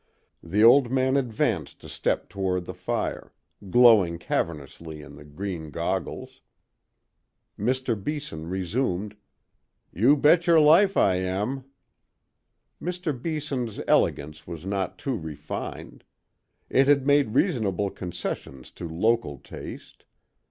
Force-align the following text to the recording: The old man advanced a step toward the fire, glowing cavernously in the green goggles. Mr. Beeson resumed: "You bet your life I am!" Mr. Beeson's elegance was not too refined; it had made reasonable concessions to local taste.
The 0.41 0.63
old 0.63 0.89
man 0.89 1.15
advanced 1.15 1.83
a 1.83 1.87
step 1.87 2.27
toward 2.27 2.65
the 2.65 2.73
fire, 2.73 3.31
glowing 3.69 4.17
cavernously 4.17 4.99
in 5.03 5.15
the 5.15 5.23
green 5.23 5.69
goggles. 5.69 6.41
Mr. 7.55 7.93
Beeson 8.03 8.49
resumed: 8.49 9.15
"You 9.93 10.17
bet 10.17 10.47
your 10.47 10.59
life 10.59 10.97
I 10.97 11.17
am!" 11.17 11.65
Mr. 12.81 13.13
Beeson's 13.13 13.79
elegance 13.87 14.47
was 14.47 14.65
not 14.65 14.97
too 14.97 15.15
refined; 15.15 16.03
it 16.67 16.87
had 16.87 17.05
made 17.05 17.35
reasonable 17.35 17.91
concessions 17.91 18.71
to 18.71 18.89
local 18.89 19.37
taste. 19.37 20.05